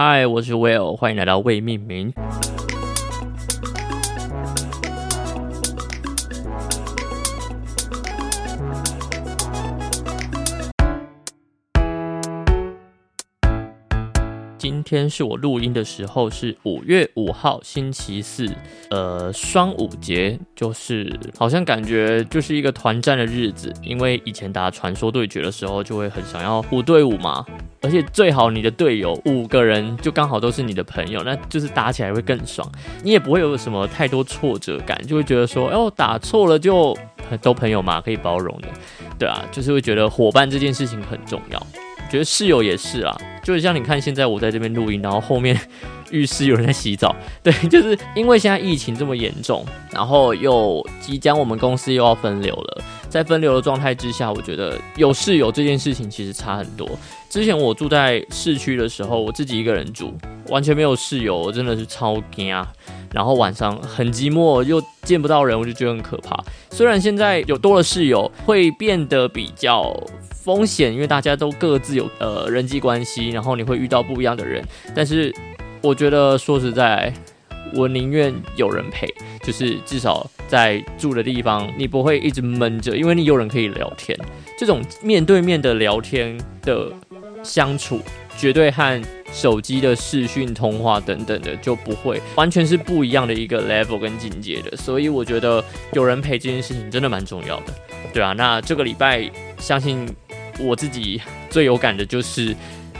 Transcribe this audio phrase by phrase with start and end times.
[0.00, 2.12] 嗨，我是 Will，欢迎来到未命名。
[14.58, 18.52] 今天是我录音的时候，是五月五号星期四，
[18.90, 21.08] 呃，双五节，就是
[21.38, 27.46] 好像感觉就是一个团战的日子，因为以前打传说对决的时候，就会很想要五对五嘛，
[27.82, 32.68] 而且最好你的队友五个人就刚好都是你的朋友，那就是打起来会更爽，
[33.04, 36.96] 你也不会有什么太多挫折感，就会觉得说，哦，打错了就
[37.40, 38.68] 都朋友嘛，可以包容的，
[39.18, 41.66] 对啊，就是会觉得伙伴这件事情很重要。
[42.10, 43.14] 觉得室友也是啊，
[43.48, 45.58] 就是像你看，现在我在这边录音，然后后面
[46.12, 56.86] 浴室有人在洗澡， 对，就是因为现在疫情这么严重，然后又即将我们公司又要分流了，在分流的状态之下，我觉得有室友这件事情其实差很多。
[57.30, 60.12] 之前我住在市区的时候，我自己一个人住，
[60.48, 62.70] 完全没有室友，我真的是超惊啊！
[63.14, 66.38] 然后晚上很寂寞，又见不到人，我就觉得很可怕。
[66.70, 69.98] 虽然现在有多了室友，会变得比较。
[70.48, 74.64] 风险，因为大家都各自有呃人际关系，然后你会遇到不一样的人。
[74.94, 75.30] 但是
[75.82, 77.12] 我觉得说实在，
[77.74, 79.06] 我宁愿有人陪，
[79.42, 84.18] 就是至少在住的地方，你不会一直闷着，因为你有人可以聊天。
[84.58, 86.90] 这种面对面的聊天的
[87.42, 88.00] 相处，
[88.38, 94.74] 绝对和手机的视讯通话等等的就不会完全是不一样的一个 level 跟境界的。
[94.78, 95.62] 所以我觉得
[95.92, 97.74] 有人陪这件事情真的蛮重要的，
[98.14, 98.32] 对啊。
[98.32, 100.08] 那这个礼拜相信。
[100.58, 102.54] 我自己最有感的就是，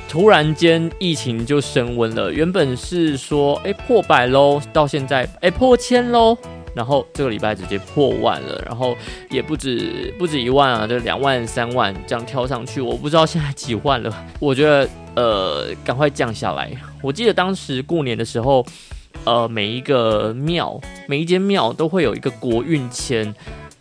[0.08, 2.32] 突然间疫情就升温了。
[2.32, 6.36] 原本是说，哎破百喽，到现在哎破千喽，
[6.74, 8.96] 然后这个礼拜直接破万了，然后
[9.30, 12.80] 也不止不止一万啊，就两万三万这样跳上去。
[12.80, 14.26] 我不知道现在几万了。
[14.38, 16.70] 我觉得呃，赶快降下来。
[17.02, 18.64] 我记得当时过年的时候，
[19.24, 23.34] 呃，每一个庙每一间庙都会有一个国运签。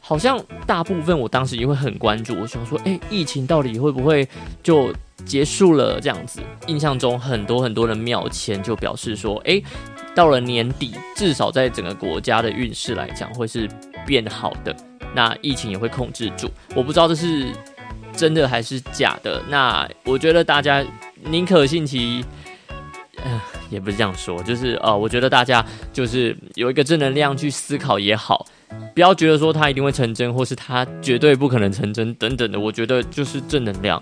[0.08, 4.26] 好像大部分我当时也会很关注，我想说，哎，疫情到底会不会
[4.64, 4.94] 就
[5.26, 6.40] 结束了这样子？
[6.68, 9.62] 印象中很多很多的庙签就表示说，哎，
[10.16, 13.70] 到了年底，至少在整个国家的运势来讲会是
[14.06, 14.74] 变好的，
[15.14, 16.50] 那疫情也会控制住。
[16.74, 17.48] 我不知道这是
[18.16, 19.44] 真的还是假的。
[19.50, 20.82] 那我觉得大家
[21.26, 22.24] 宁可信其，
[23.18, 28.46] 呃，也不是这样说，就是呃，我觉得大家就是有一个正能量去思考也好。
[28.94, 32.60] 不要觉得说它一定会成真，或是它绝对不可能成真等等的。
[32.60, 34.02] 我觉得就是正能量。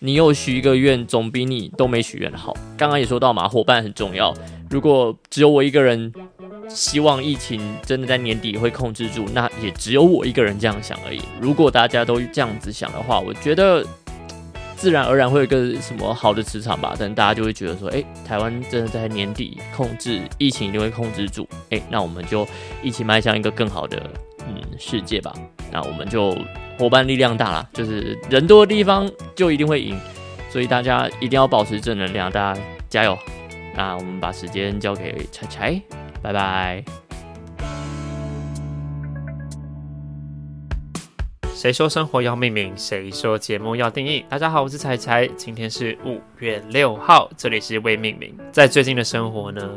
[0.00, 2.52] 你有许一个愿，总比你都没许愿好。
[2.76, 4.34] 刚刚也说到嘛，伙伴很重要。
[4.68, 6.12] 如果只有我一个人
[6.68, 11.20] 希望疫情真的在年底会控制住，那也只有我一个人这样想而已。
[11.40, 13.86] 如果大家都这样子想的话，我觉得。
[14.82, 22.44] 自然而然会有一个什么好的磁场吧，等大家就会觉得说，哎，台湾真的在年底控制疫情，一定会控制住，哎，那我们就
[22.82, 24.02] 一起迈向一个更好的
[24.40, 25.32] 嗯世界吧。
[25.70, 26.36] 那我们就
[26.76, 29.96] 伙伴力量大了，就是人多的地方就一定会赢，
[30.50, 33.16] 所以大家一定要保持正能量，大家加油。
[33.76, 35.80] 那我们把时间交给柴柴，
[36.20, 37.01] 拜拜。
[41.54, 42.72] 谁说生活要命名？
[42.76, 44.24] 谁说节目要定义？
[44.28, 48.34] 大家好，我是彩彩，今天是五月六号，这里是未命名。
[48.50, 49.70] 在最近的生活呢，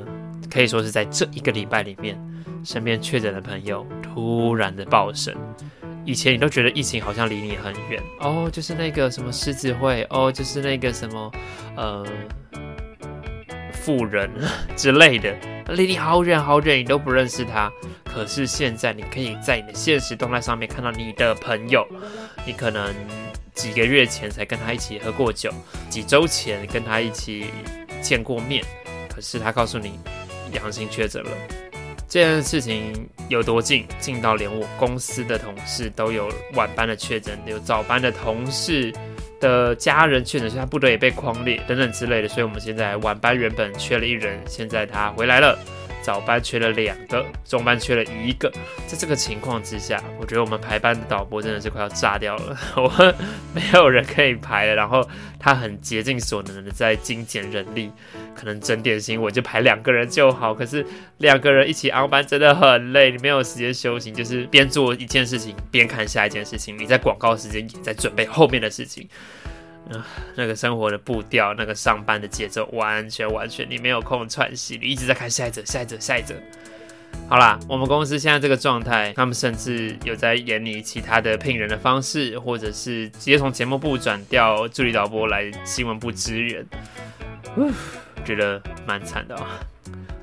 [0.49, 2.17] 可以说是在这一个礼拜里面，
[2.63, 5.35] 身边确诊的朋友突然的暴升。
[6.05, 11.31] 以前你都觉得疫情好像离你很远哦，就是那个什么狮子会哦，就是那个什么
[11.75, 12.05] 呃
[13.71, 14.31] 富人
[14.77, 15.35] 之类的，
[15.69, 17.71] 离你好远好远，你都不认识他。
[18.03, 21.85] 可是现在，你可以在你的现实动态上面看到你的朋友，
[22.45, 22.93] 你可能
[23.53, 25.51] 几个月前才跟他一起喝过酒，
[25.89, 27.47] 几周前跟他一起
[28.01, 28.63] 见过面，
[29.13, 29.99] 可是他告诉你
[30.53, 31.31] 阳性确诊了。
[32.07, 32.93] 这件事情
[33.27, 33.85] 有多近？
[33.99, 38.93] 近到连我公司的同事都有晚班的确诊，有早班的同事
[39.39, 42.27] 的家人确诊，所以他不得也被框列等等之类的。
[42.27, 45.57] 所以我们现在晚班原本缺了一人，现在他回来了。
[46.05, 48.47] 早班缺了两个，中班缺了一个，
[48.85, 53.15] 在这个情况之下，我觉得我们排班的导播真的是快要炸掉了， 我们
[53.55, 54.75] 没有人可以排了。
[54.75, 55.03] 然后
[55.39, 57.89] 他很竭尽所能的在精简人力，
[58.35, 60.85] 可能整点心我就排两个人就好，可是
[61.17, 69.09] 两个人一起熬班真的很累，你没有时间休息，就是边做一件事情边看下一件事情，你在广告时间也在准备后面的事情。
[70.35, 76.35] 那个生活的步调，那个上班的节奏，完全完全你没有空喘息，你一直在看下一则、下一则、下一则。
[77.29, 86.65] 好啦，我们公司现在这个状态，他们甚至有在研拟其他的聘人的方式，或者是直接从节目部转调助理导播来新闻部支援。
[88.25, 89.59] 觉得蛮惨的啊。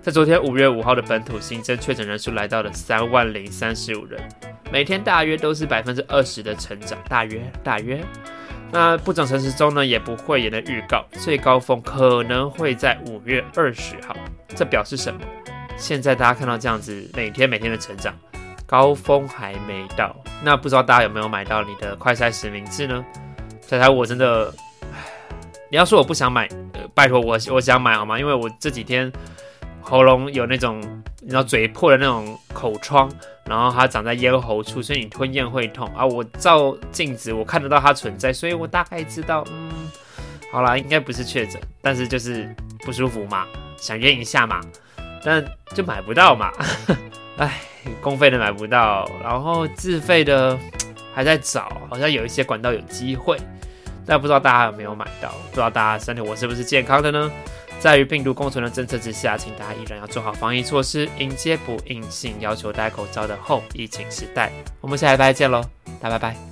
[0.02, 4.20] 在昨天五月五号的本土新增确诊人数来到了三万零三十五人，
[4.70, 8.04] 每天大约都是百分之二十的成长，大约大约。
[8.72, 14.16] 那不整城市中呢，也不会也能预告最高峰可能会在五月二十号。
[14.56, 15.20] 这表示什么？
[15.76, 18.14] 现在大家看到这样子，每天每天的成长，
[18.66, 20.16] 高峰还没到。
[20.42, 23.04] 那不知道大家有没有买到你的快筛实名制呢？
[23.60, 24.52] 彩彩，我真的，
[25.70, 28.18] 你要说我不想买，呃，拜托我我想买好吗？
[28.18, 29.12] 因为我这几天
[29.82, 30.80] 喉咙有那种
[31.20, 33.10] 你知道嘴破的那种口疮。
[33.44, 36.06] 然后它长在咽喉处，所以你吞咽会痛啊。
[36.06, 39.68] 我照镜子，我看得到它存在，所以我大概知道，嗯，
[40.52, 42.48] 好啦，应该不是确诊，但是就是
[42.86, 43.44] 不舒服嘛，
[43.76, 44.60] 想验一下嘛，
[45.24, 45.44] 但
[45.74, 46.52] 就买不到嘛，
[47.36, 47.60] 唉，
[48.00, 50.56] 公费的买不到，然后自费的
[51.12, 53.36] 还在找，好像有一些管道有机会，
[54.06, 57.30] 但不知道大家有没有买到，不知道大家身体我是不是健康的呢？
[57.82, 64.52] 在与病毒共存的政策之下，请大家依然要做好防疫措施，迎接不硬性要求戴口罩的后疫情时代。
[64.80, 65.64] 我们下礼拜见喽，
[66.00, 66.51] 大拜拜。